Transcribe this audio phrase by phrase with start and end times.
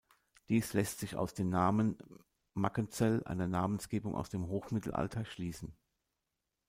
[0.49, 1.95] Dies lässt sich aus dem Namen
[2.55, 5.75] Mackenzell, einer Namensgebung aus dem Hochmittelalter, schließen.